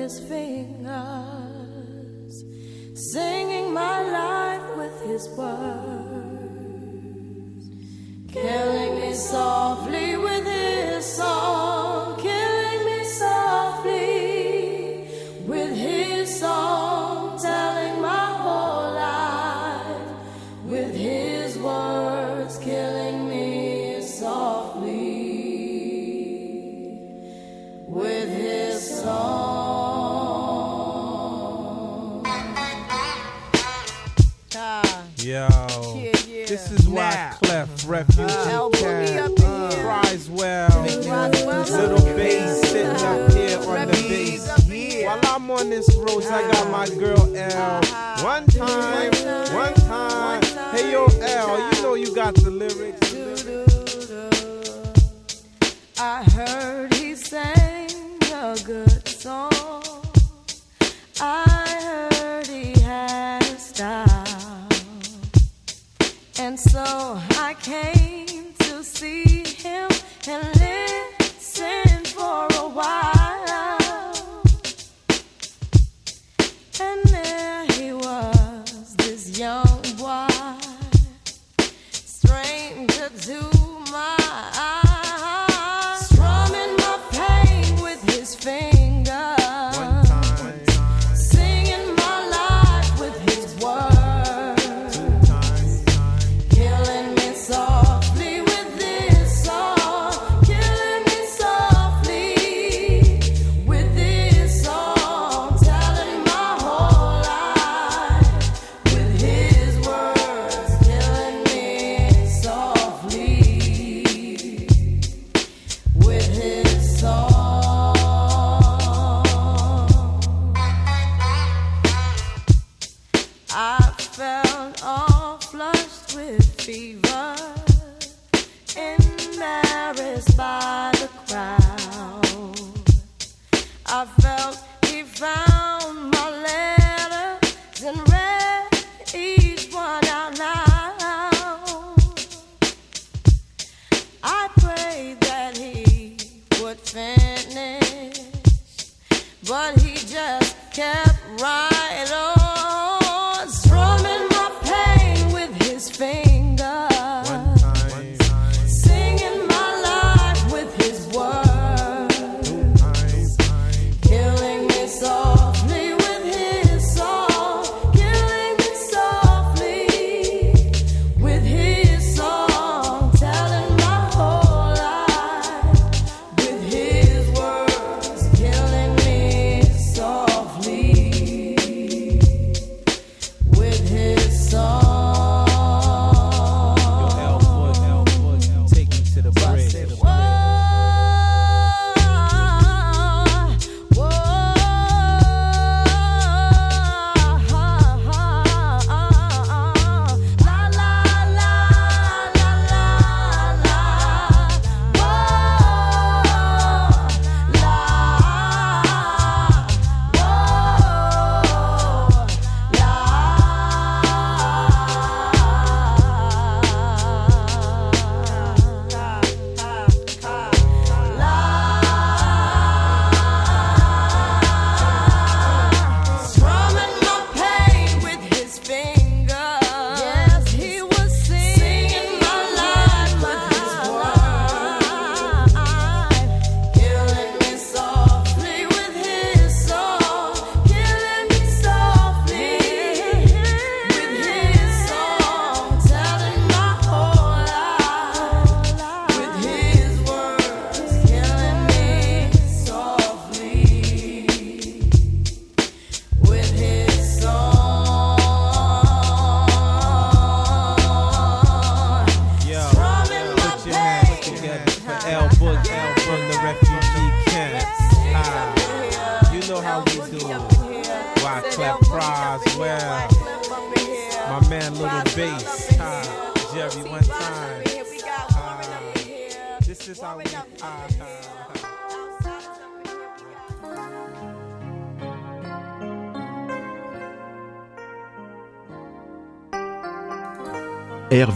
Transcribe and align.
his 0.00 0.18
fingers, 0.18 0.84
singing 2.94 3.74
my 3.74 4.00
life 4.00 4.76
with 4.78 5.02
his 5.02 5.28
words, 5.36 6.40
killing 8.32 9.00
me 9.00 9.12
softly 9.12 10.16
with 10.16 10.46
his 10.46 11.04
song. 11.04 11.69
Sly 36.90 37.36
Clef, 37.42 37.68
uh-huh. 37.68 37.92
Refuge 37.92 38.18
uh-huh. 38.18 38.40
uh, 38.40 38.50
Town, 41.02 41.34
uh, 41.46 41.64
Little 41.70 42.04
Bass 42.16 42.60
sitting 42.68 42.90
up 42.90 43.00
uh-huh. 43.00 43.32
here 43.32 43.58
on 43.58 43.86
the 43.86 43.92
bass. 43.92 45.04
While 45.04 45.20
I'm 45.22 45.50
on 45.52 45.70
this 45.70 45.94
road, 45.96 46.24
I 46.24 46.50
got 46.50 46.70
my 46.72 46.88
girl 46.98 47.36
L. 47.36 47.80
One 48.24 48.46
time, 48.46 49.12
one 49.54 49.74
time. 49.74 50.42
Hey 50.74 50.90
yo, 50.90 51.06
L, 51.06 51.74
you 51.74 51.82
know 51.82 51.94
you 51.94 52.12
got 52.12 52.34
the 52.34 52.50
lyrics. 52.50 53.14
I 55.96 56.24
heard 56.24 56.92
he 56.94 57.14
sang 57.14 58.18
a 58.32 58.56
good 58.64 59.06
song. 59.06 59.52
I 61.20 61.44
heard 62.10 62.46
he 62.48 62.80
had 62.80 63.42
a 63.42 63.58
style. 63.58 64.09
And 66.42 66.58
so 66.58 66.82
I 66.82 67.54
came 67.60 68.54
to 68.60 68.82
see 68.82 69.44
him 69.44 69.90
and 70.26 70.58
live. 70.58 71.19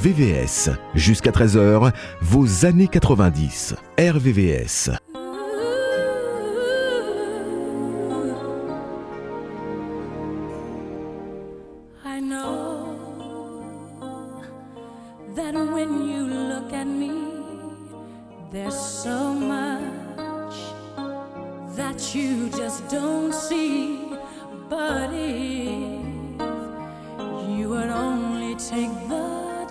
VVS. 0.05 0.69
Jusqu'à 0.95 1.31
13h, 1.31 1.91
vos 2.21 2.67
années 2.67 2.89
90. 2.89 3.75
RVVS. 3.99 4.91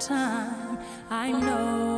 Time, 0.07 0.77
I 1.09 1.31
know 1.31 1.92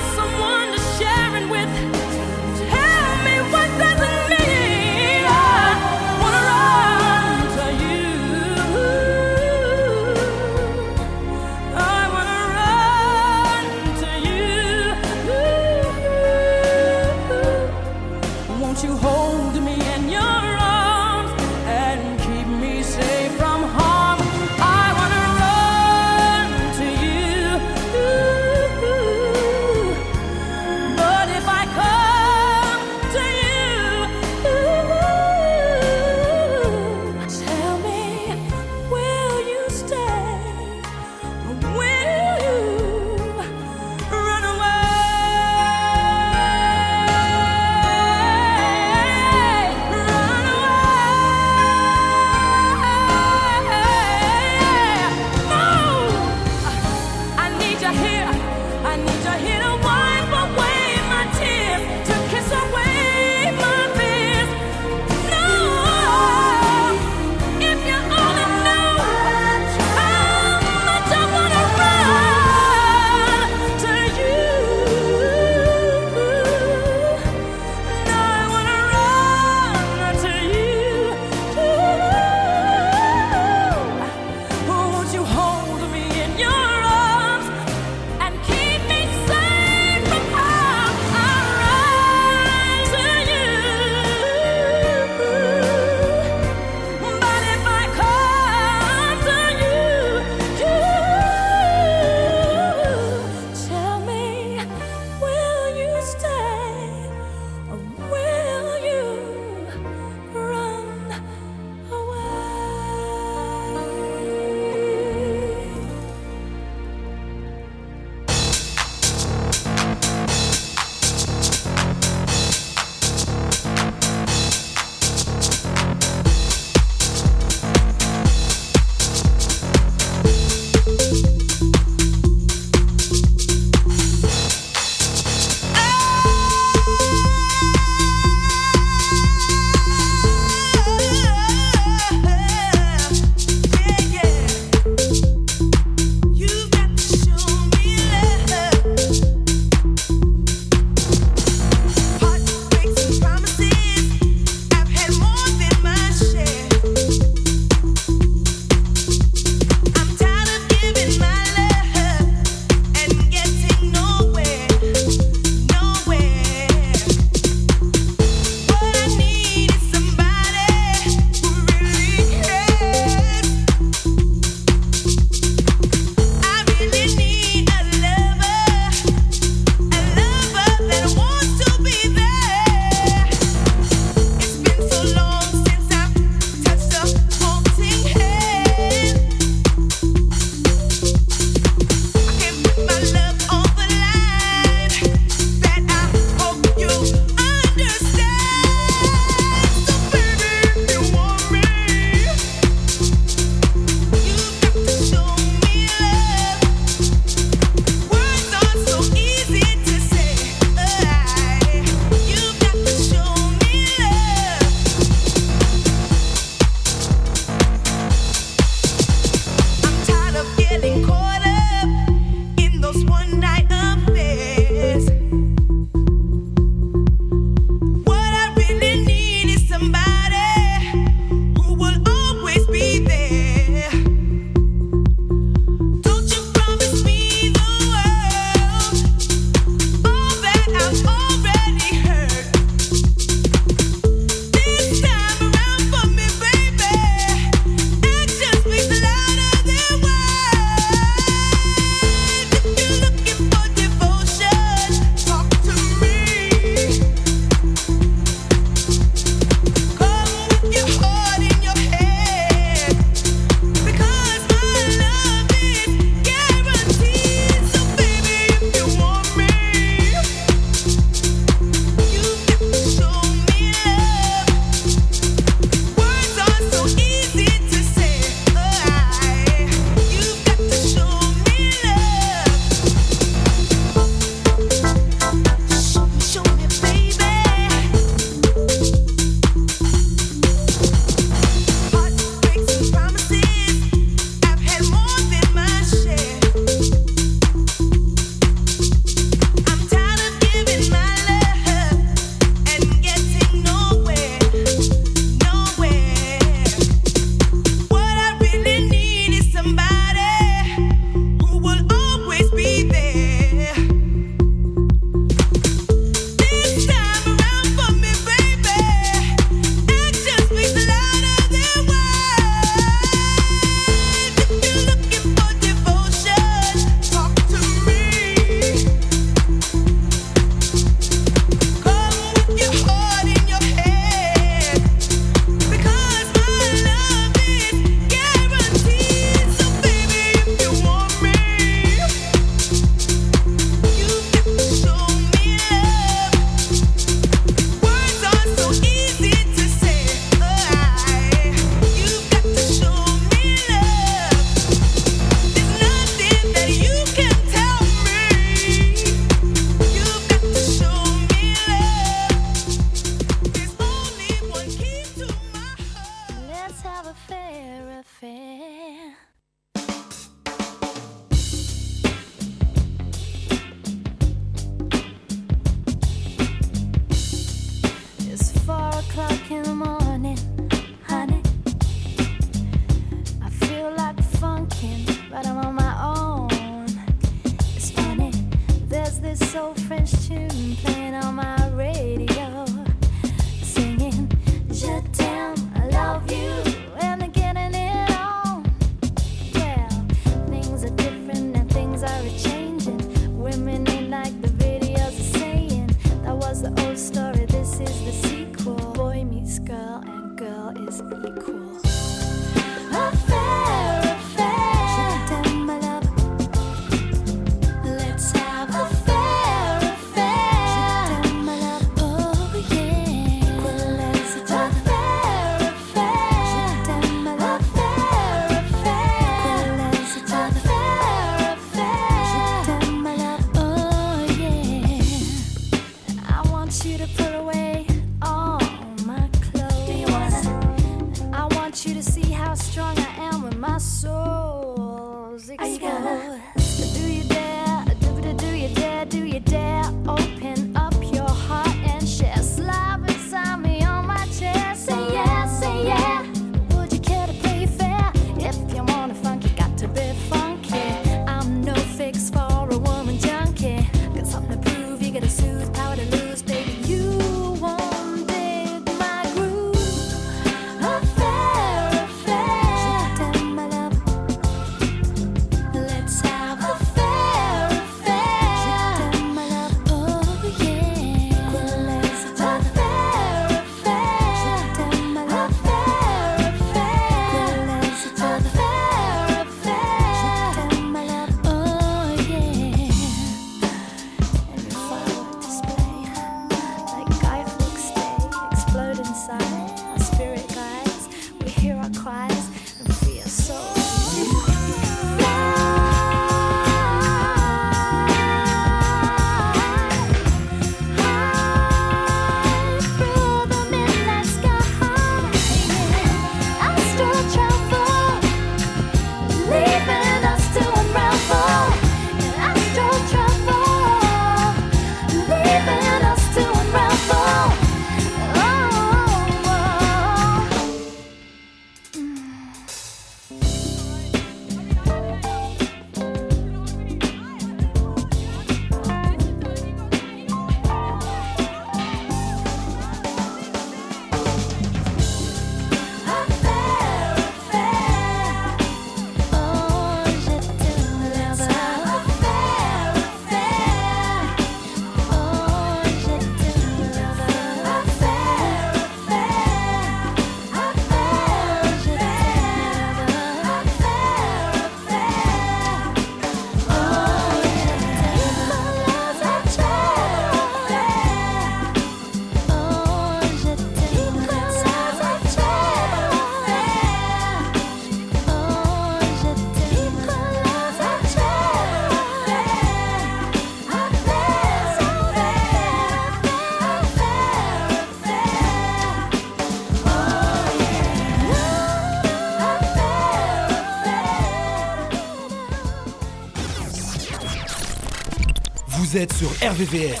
sur 599.04 599.28
RVVS 599.42 600.00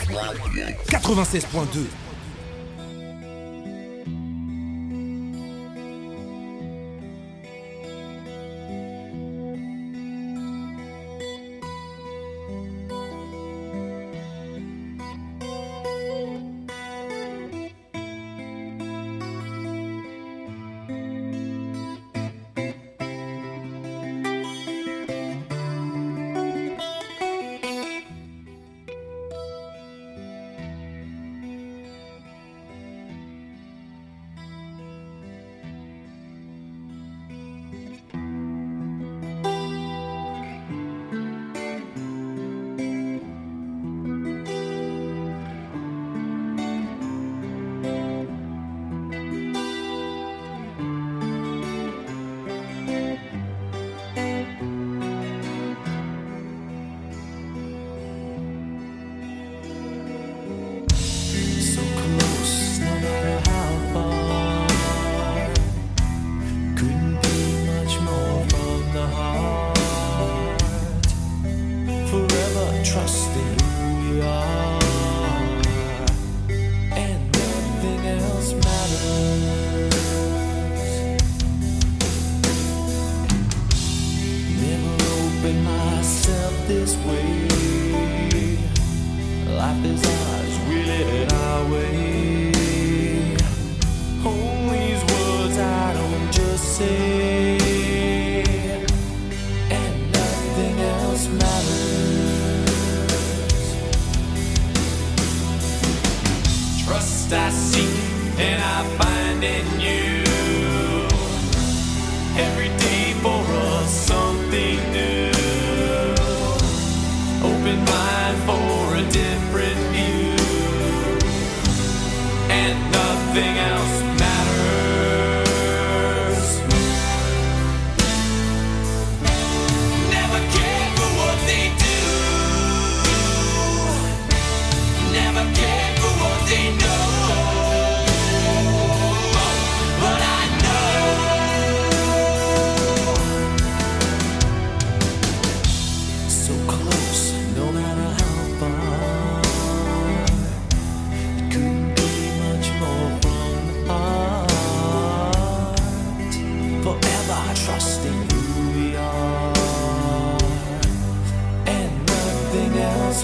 96.2. 0.88 2.05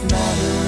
matter. 0.01 0.62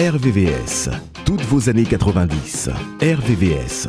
RVVS, 0.00 0.88
toutes 1.26 1.42
vos 1.42 1.68
années 1.68 1.84
90. 1.84 2.70
RVVS. 3.02 3.88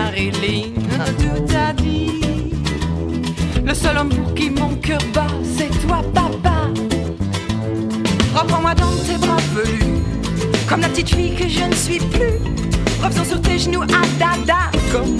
Marilyn 0.00 0.72
tout 1.18 1.56
a 1.56 1.72
dit. 1.74 2.22
Le 3.62 3.74
seul 3.74 3.98
homme 3.98 4.08
pour 4.08 4.34
qui 4.34 4.48
mon 4.48 4.74
cœur 4.76 5.00
bat, 5.12 5.26
c'est 5.56 5.70
toi, 5.86 6.02
papa. 6.14 6.68
Reprends-moi 8.34 8.74
dans 8.74 8.94
tes 9.06 9.18
bras 9.18 9.36
velus, 9.54 10.00
comme 10.68 10.80
la 10.80 10.88
petite 10.88 11.10
fille 11.10 11.34
que 11.34 11.46
je 11.46 11.64
ne 11.64 11.74
suis 11.74 11.98
plus. 11.98 12.38
Reviens 13.02 13.24
sur 13.24 13.40
tes 13.42 13.58
genoux 13.58 13.82
à 13.82 14.02
dada, 14.18 14.70
comme 14.90 15.18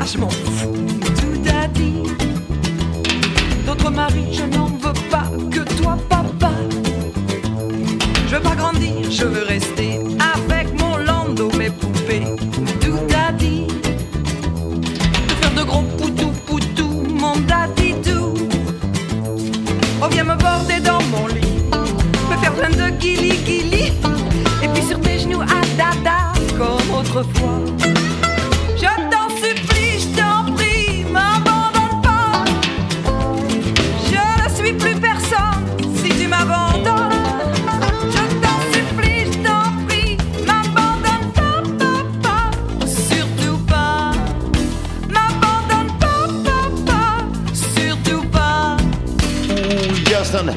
Ah, 0.00 0.04
je 0.06 0.18
m'en 0.18 0.28
fous. 0.28 0.72
Tout 1.20 1.50
a 1.52 1.66
dit. 1.68 2.02
D'autres 3.66 3.90
maris, 3.90 4.32
je 4.32 4.44
n'en 4.44 4.68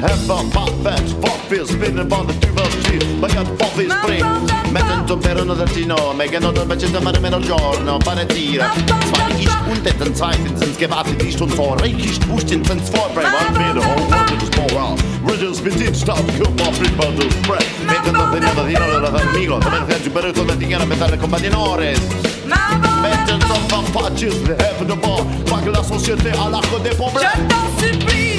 Have 0.02 0.28
a 0.28 0.42
muffet, 0.42 0.98
foffy, 1.22 1.64
spinning 1.64 2.08
by 2.08 2.24
the 2.24 2.32
tube 2.42 2.58
of 2.58 2.74
G, 2.82 2.98
like 3.20 3.36
a 3.36 3.44
foffy 3.54 3.88
spring. 3.88 4.24
Mettendo 4.72 5.16
per 5.16 5.38
un 5.38 5.54
trattino, 5.54 6.12
megano 6.12 6.50
dal 6.50 6.66
bacetto 6.66 7.00
mare 7.00 7.20
meno 7.20 7.38
giorno, 7.38 7.98
pare 7.98 8.26
tira. 8.26 8.68
Zwei 8.74 9.38
ist 9.38 9.56
unten, 9.64 10.12
zweitens 10.12 10.58
sind 10.58 10.76
gewartet, 10.76 11.22
ist 11.22 11.40
und 11.40 11.54
vor, 11.54 11.78
reich 11.78 12.04
ist 12.04 12.26
wuchten, 12.28 12.64
sind's 12.64 12.90
vorbei, 12.90 13.22
war 13.22 13.52
mir 13.52 13.74
der 13.74 13.84
whole 13.84 14.10
world 14.10 14.42
is 14.42 14.50
more 14.56 14.82
out. 14.82 14.98
Riddles 15.24 15.62
mit 15.62 15.78
den 15.78 15.94
Stab, 15.94 16.18
komm 16.42 16.58
auf, 16.66 16.76
bring 16.80 16.96
mal 16.96 17.14
das 17.14 17.34
Brett. 17.46 17.64
Mettendo 17.86 18.24
per 18.28 18.42
un 18.42 18.54
trattino, 18.56 18.98
la 18.98 19.20
amigo, 19.20 19.58
la 19.58 19.70
mente 19.70 20.02
giù 20.02 20.10
per 20.10 20.24
il 20.24 20.32
tuo 20.32 20.44
vertigano, 20.44 20.84
mettere 20.84 21.16
compagnonores. 21.16 22.00
Mettendo 22.44 23.54
per 23.68 23.84
faccius, 23.92 24.34
le 24.48 24.56
have 24.58 24.84
the 24.84 24.96
ball, 24.96 25.24
pague 25.44 25.72
société 25.84 26.30
à 26.30 26.50
l'arc 26.50 26.82
des 26.82 26.96
problèmes. 26.96 27.30
Je 27.78 27.98
t'en. 27.98 28.31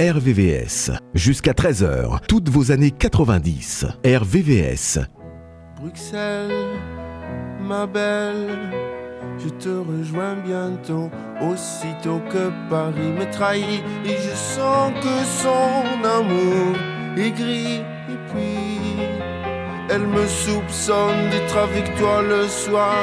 RVVS. 0.00 0.92
Jusqu'à 1.12 1.50
13h, 1.50 2.20
toutes 2.28 2.48
vos 2.50 2.70
années 2.70 2.92
90. 2.92 3.84
RVVS. 4.04 5.00
Bruxelles, 5.74 6.52
ma 7.60 7.84
belle, 7.84 8.70
je 9.40 9.48
te 9.48 9.68
rejoins 9.68 10.36
bientôt, 10.36 11.10
aussitôt 11.40 12.20
que 12.30 12.52
Paris 12.70 13.10
me 13.18 13.28
trahit 13.32 13.82
et 14.04 14.16
je 14.16 14.36
sens 14.36 14.92
que 15.02 15.24
son 15.42 16.04
amour 16.04 16.76
est 17.16 17.32
gris 17.32 17.80
et 18.08 18.18
puis 18.32 19.04
elle 19.90 20.06
me 20.06 20.28
soupçonne 20.28 21.28
d'être 21.30 21.56
avec 21.56 21.92
toi 21.96 22.22
le 22.22 22.46
soir. 22.46 23.02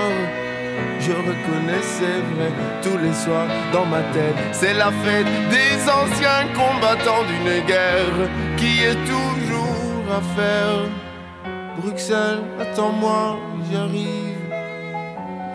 Je 0.99 1.11
reconnais, 1.11 1.81
c'est 1.81 2.21
vrai, 2.33 2.51
tous 2.81 2.97
les 2.97 3.13
soirs 3.13 3.47
dans 3.71 3.85
ma 3.85 4.01
tête, 4.13 4.35
c'est 4.51 4.73
la 4.73 4.91
fête 5.03 5.27
des 5.49 5.75
anciens 5.89 6.45
combattants 6.53 7.23
d'une 7.29 7.65
guerre 7.65 8.29
qui 8.57 8.83
est 8.83 8.99
toujours 9.05 10.03
à 10.11 10.21
faire. 10.35 10.89
Bruxelles, 11.77 12.43
attends-moi, 12.59 13.37
j'arrive. 13.71 14.35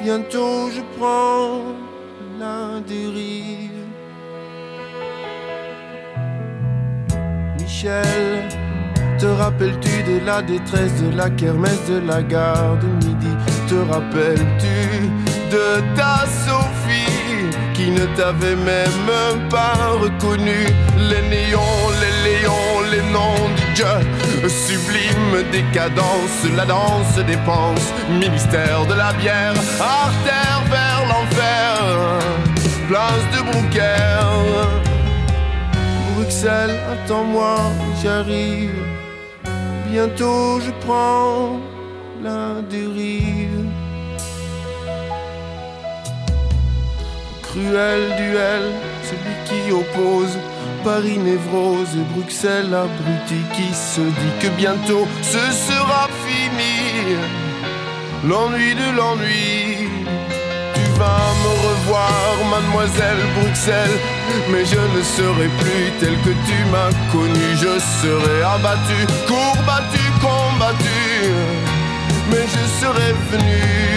Bientôt 0.02 0.70
je 0.70 0.82
prends 0.98 1.62
la 2.38 2.80
dérive. 2.80 3.70
Michel, 7.58 8.48
te 9.18 9.26
rappelles-tu 9.26 10.02
de 10.04 10.24
la 10.24 10.42
détresse 10.42 11.02
de 11.02 11.16
la 11.16 11.28
kermesse 11.30 11.88
de 11.88 11.98
la 12.06 12.22
gare 12.22 12.76
de 12.78 13.06
midi? 13.06 13.49
Te 13.70 13.76
rappelles-tu 13.76 15.08
de 15.52 15.80
ta 15.94 16.26
Sophie 16.44 17.56
qui 17.72 17.92
ne 17.92 18.04
t'avait 18.16 18.56
même 18.56 19.48
pas 19.48 19.92
reconnu? 19.92 20.66
Les 20.98 21.22
néons, 21.28 21.84
les 22.02 22.16
léons, 22.26 22.80
les 22.90 23.12
noms 23.12 23.48
du 23.54 23.74
Dieu 23.76 24.48
Sublime 24.48 25.48
décadence, 25.52 26.40
la 26.56 26.64
danse 26.64 27.14
des 27.24 27.36
penses 27.46 27.92
Ministère 28.10 28.86
de 28.86 28.94
la 28.94 29.12
bière, 29.12 29.54
artère 29.78 30.62
vers 30.68 31.02
l'enfer 31.08 32.18
Place 32.88 33.24
de 33.36 33.52
Brouquer 33.52 34.00
Bruxelles, 36.16 36.76
attends-moi, 36.92 37.56
j'arrive. 38.02 38.82
Bientôt 39.88 40.58
je 40.58 40.72
prends 40.84 41.60
la 42.22 42.60
dérive. 42.68 43.29
Cruel 47.50 48.14
duel, 48.16 48.62
celui 49.02 49.34
qui 49.44 49.72
oppose 49.72 50.38
Paris 50.84 51.18
névrose 51.18 51.96
et 51.96 52.14
Bruxelles 52.14 52.72
abruti 52.72 53.42
qui 53.54 53.74
se 53.74 54.00
dit 54.00 54.34
que 54.40 54.48
bientôt 54.56 55.08
ce 55.20 55.38
sera 55.50 56.08
fini. 56.24 57.16
L'ennui 58.24 58.74
de 58.76 58.96
l'ennui. 58.96 59.88
Tu 60.74 60.80
vas 60.98 61.34
me 61.42 61.52
revoir, 61.66 62.36
mademoiselle 62.50 63.22
Bruxelles, 63.40 63.98
mais 64.52 64.64
je 64.64 64.78
ne 64.96 65.02
serai 65.02 65.48
plus 65.58 65.90
tel 65.98 66.14
que 66.22 66.30
tu 66.46 66.58
m'as 66.70 66.92
connu. 67.10 67.46
Je 67.56 67.80
serai 68.00 68.42
abattu, 68.42 69.06
courbattu, 69.26 70.04
combattu, 70.20 71.02
mais 72.30 72.46
je 72.46 72.80
serai 72.80 73.12
venu. 73.32 73.90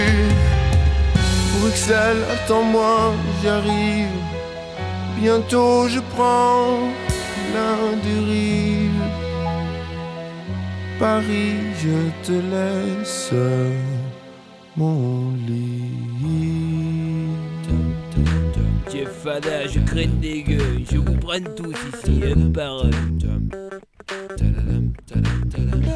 Bruxelles, 1.63 2.25
attends-moi, 2.29 3.13
j'arrive. 3.41 4.09
Bientôt 5.17 5.87
je 5.87 6.01
prends 6.13 6.77
la 7.53 7.71
dérive. 8.03 9.01
Paris, 10.99 11.55
je 11.81 12.27
te 12.27 12.33
laisse 12.33 13.31
mon 14.75 15.31
lit. 15.47 15.83
Jeff 18.91 19.11
Fada, 19.23 19.65
je 19.65 19.79
craigne 19.79 20.19
des 20.19 20.43
gueux, 20.43 20.81
je 20.91 20.97
vous 20.97 21.15
prenne 21.15 21.47
tous 21.55 21.77
ici, 21.93 22.23
un 22.25 22.51
par. 22.51 22.83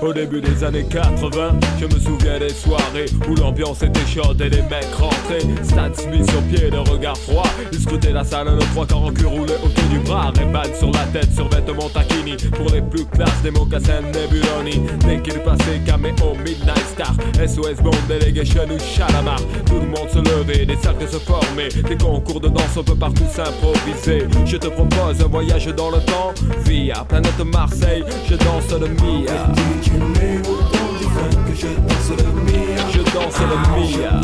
Au 0.02 0.14
début 0.14 0.42
des 0.42 0.64
années 0.64 0.86
80, 0.86 1.60
je 1.80 1.86
me 1.86 2.00
souviens 2.00 2.40
des 2.40 2.50
soirées 2.50 3.08
où 3.28 3.36
l'ambiance 3.36 3.82
était 3.82 4.06
chaude 4.06 4.40
et 4.42 4.50
les 4.50 4.62
mecs 4.62 4.94
rentraient. 4.94 5.42
Stan 5.64 5.92
Smith 5.94 6.30
sur 6.30 6.42
pied, 6.44 6.70
le 6.70 6.80
regard 6.80 7.18
froid. 7.18 7.48
Ils 7.72 7.80
scrutaient 7.80 8.12
la 8.12 8.24
salle, 8.24 8.48
le 8.48 8.60
trois 8.74 8.86
quarts 8.86 9.04
en 9.04 9.12
cul 9.12 9.26
roulé 9.26 9.54
autour 9.56 9.84
du 9.90 10.00
bras. 10.00 10.32
Ray-Ban 10.36 10.74
sur 10.78 10.92
la 10.92 11.06
tête, 11.06 11.34
sur 11.34 11.50
vêtements 11.50 11.90
taquini. 11.90 12.38
Pour 12.56 12.72
les 12.72 12.82
plus 12.82 13.06
classes, 13.06 13.42
des 13.42 13.52
mocassins 13.52 14.02
Nebuloni. 14.02 14.82
Dès 15.00 15.22
qu'il 15.22 15.42
passait, 15.42 15.80
caméo, 15.86 16.36
Midnight 16.46 16.86
Star. 16.94 17.14
SOS 17.36 17.82
Bond, 17.82 17.92
Delegation 18.08 18.66
ou 18.66 18.80
Chalamar. 18.80 19.40
Tout 19.66 19.80
le 19.80 19.88
monde 19.88 20.10
se 20.10 20.20
levait, 20.20 20.66
des 20.66 20.78
cercles 20.78 21.08
se 21.08 21.18
formaient. 21.18 21.70
Des 21.70 21.98
concours 21.98 22.40
de 22.40 22.50
danse, 22.50 22.78
on 22.78 22.84
peut 22.84 22.96
partout 22.96 23.26
s'improviser. 23.32 24.28
Je 24.46 24.58
te 24.58 24.68
propose 24.68 25.22
un 25.22 25.28
voyage 25.28 25.66
dans 25.76 25.90
le 25.90 26.00
temps. 26.06 26.34
Via 26.66 27.04
planète 27.06 27.44
Marseille, 27.52 27.97
je 28.30 28.36
danse 28.36 28.72
le 28.80 28.88
Mia. 28.88 29.48
Je 29.84 31.68
danse 31.78 32.10
le 32.10 32.32
Mia. 32.46 32.84
Je 32.92 33.02
danse 33.02 33.40
le 33.40 33.56
Mia. 33.76 34.22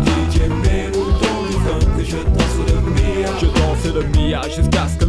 Que 1.98 2.04
je 2.06 2.16
danse 2.16 2.58
le 2.68 2.80
Mia. 2.92 3.30
Je 3.40 3.48
danse 3.48 3.86
le 3.94 4.04
Mia 4.18 4.42
jusqu'à 4.50 4.88
ce 4.88 4.96
que 4.98 5.09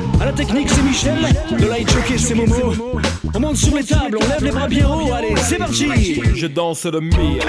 À 0.21 0.25
la 0.25 0.33
technique, 0.33 0.69
c'est 0.69 0.83
Michel. 0.83 1.17
De 1.59 1.65
light 1.65 1.89
choqué, 1.89 2.15
c'est 2.15 2.35
Momo. 2.35 2.75
On 3.33 3.39
monte 3.39 3.57
sur 3.57 3.75
les 3.75 3.83
tables, 3.83 4.19
on 4.21 4.27
lève 4.27 4.43
les 4.43 4.51
bras 4.51 4.67
bien 4.67 4.87
haut. 4.87 5.11
Allez, 5.11 5.35
c'est 5.37 5.57
parti. 5.57 6.21
Je 6.35 6.45
danse 6.45 6.85
le 6.85 6.99
Mia. 6.99 7.43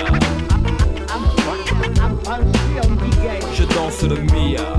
Je 3.53 3.65
danse 3.65 4.03
le 4.05 4.17
Mia. 4.23 4.73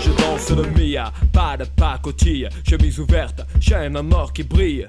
Je 0.00 0.10
danse 0.22 0.50
le 0.50 0.70
Mia, 0.70 1.12
pas 1.32 1.56
de 1.56 1.64
pacotille, 1.64 2.48
chemise 2.68 3.00
ouverte, 3.00 3.40
chaîne 3.60 3.96
en 3.96 4.08
or 4.12 4.32
qui 4.32 4.44
brille. 4.44 4.88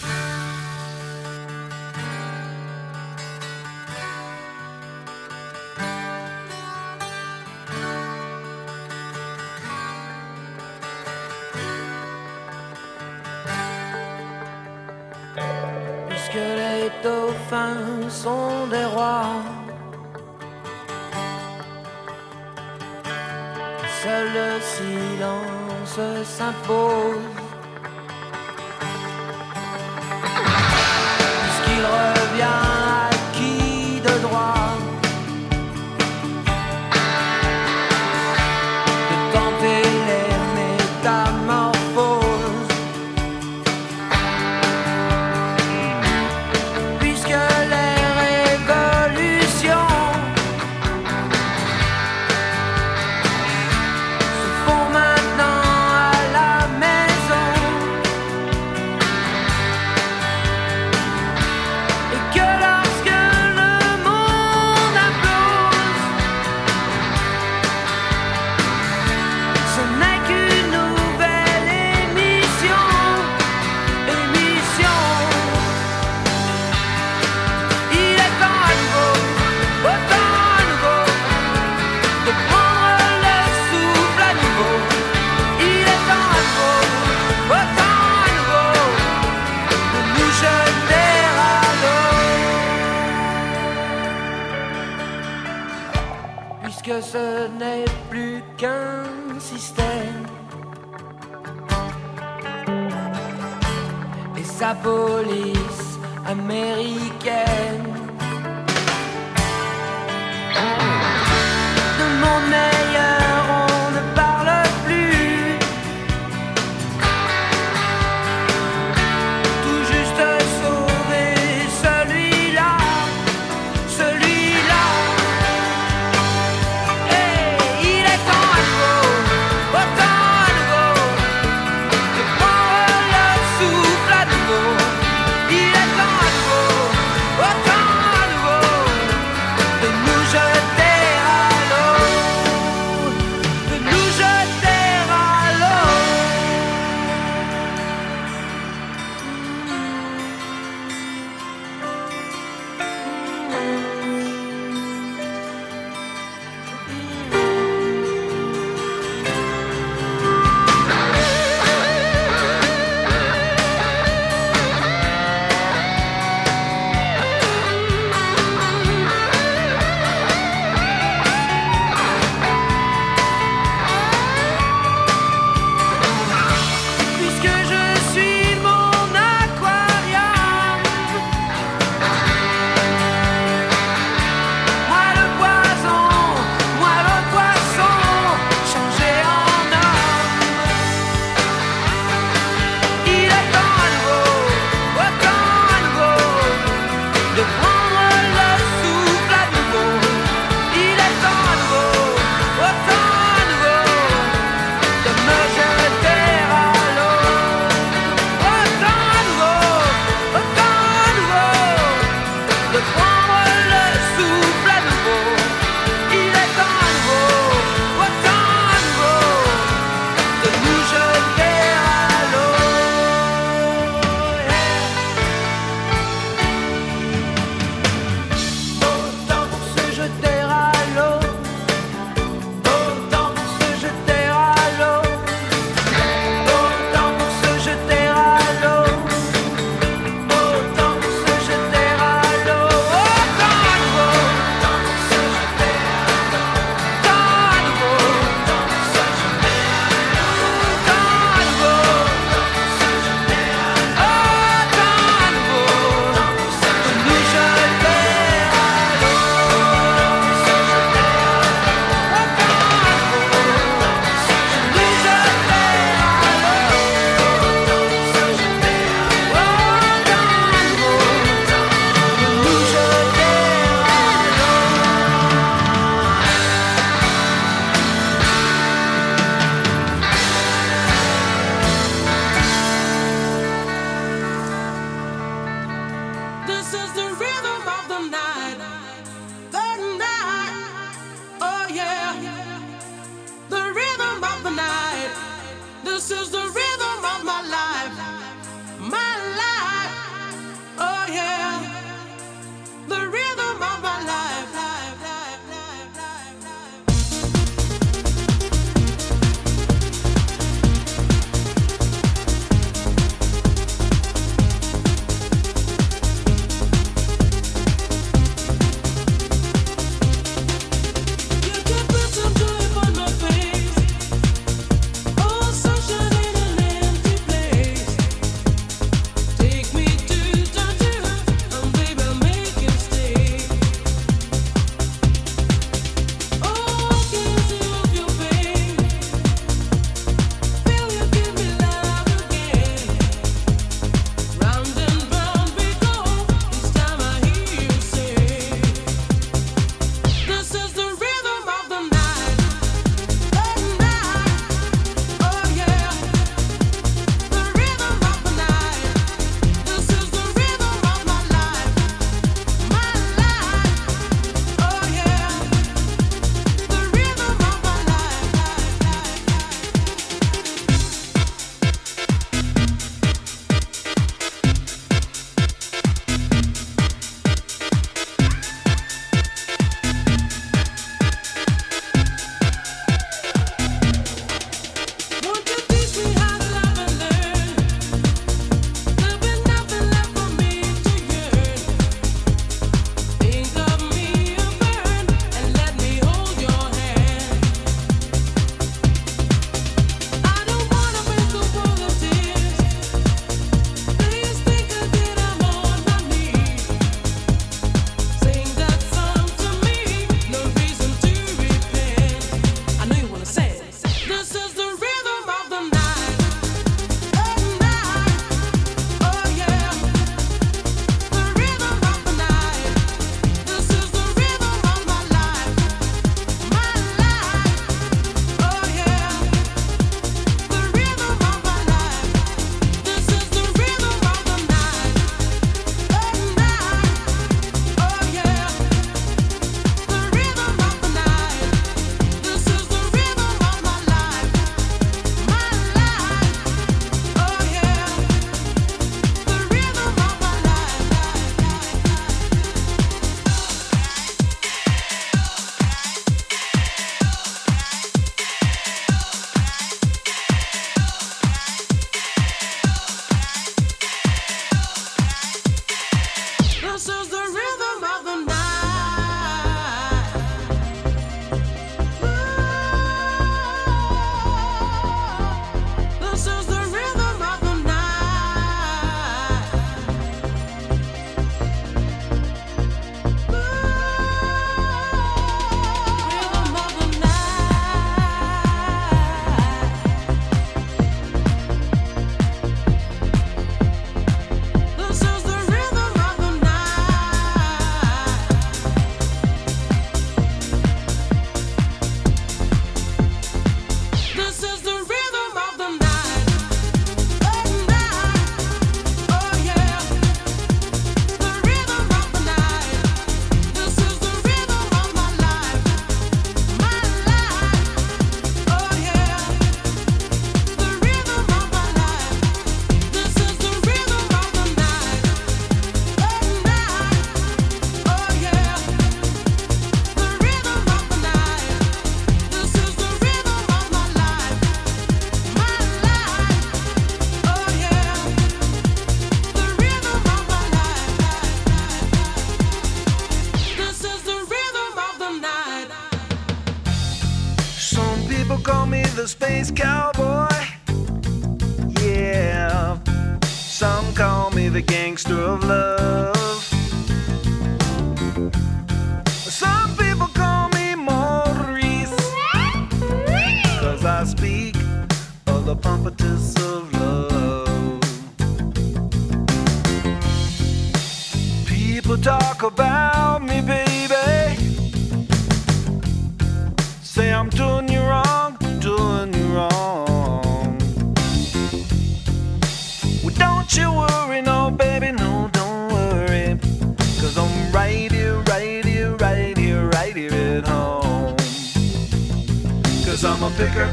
a 593.31 593.37
picker, 593.37 593.69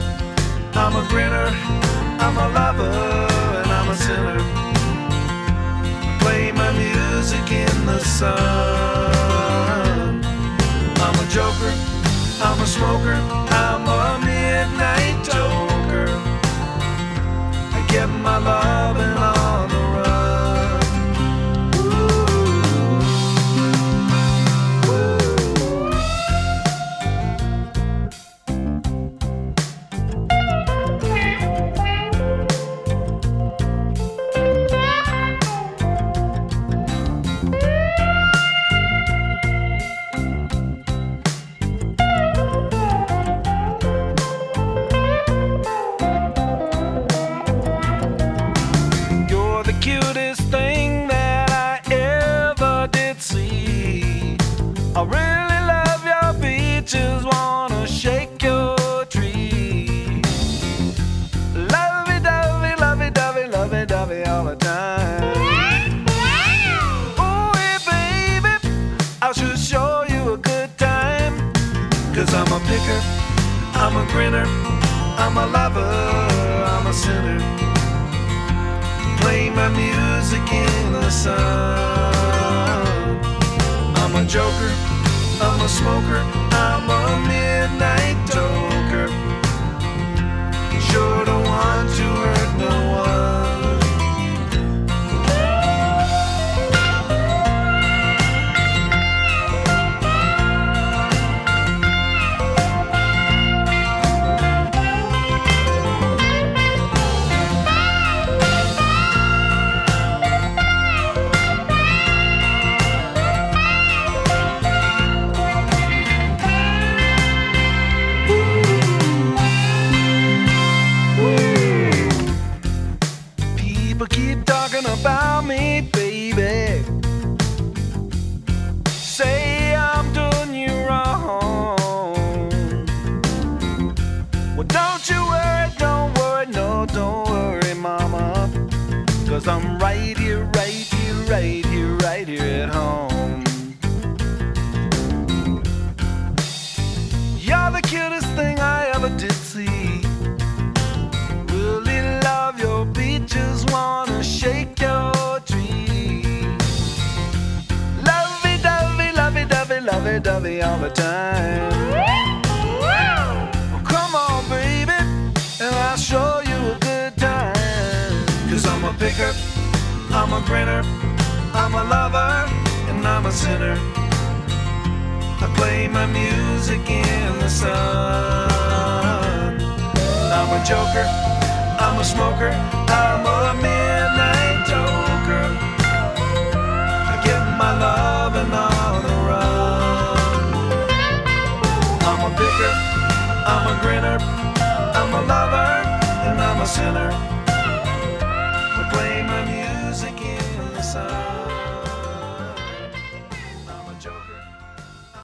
I'm 0.74 0.94
a 0.96 1.06
grinner, 1.08 1.50
I'm 2.20 2.36
a 2.36 2.48
lover, 2.48 2.90
and 3.60 3.70
I'm 3.70 3.88
a 3.88 3.96
sinner. 3.96 4.38
I 4.40 6.18
play 6.20 6.52
my 6.52 6.72
music 6.72 7.50
in 7.52 7.86
the 7.86 7.98
sun. 7.98 8.28
I'm 11.04 11.14
a 11.14 11.26
joker, 11.30 11.72
I'm 12.42 12.60
a 12.60 12.66
smoker, 12.66 13.14
I'm 13.14 13.67
music 79.78 80.46
in 80.52 80.92
the 80.92 81.08
sun. 81.08 81.38
I'm 84.00 84.14
a 84.16 84.24
joker, 84.26 84.72
I'm 85.40 85.60
a 85.60 85.68
smoker, 85.68 86.20
I'm 86.50 86.90
a 86.90 87.28